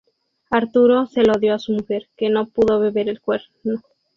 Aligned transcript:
Arturo 0.49 1.05
se 1.05 1.21
lo 1.21 1.35
dio 1.37 1.53
a 1.53 1.59
su 1.59 1.73
mujer, 1.73 2.09
que 2.17 2.31
no 2.31 2.47
pudo 2.47 2.79
beber 2.79 3.05
del 3.05 3.21
cuerno. 3.21 3.83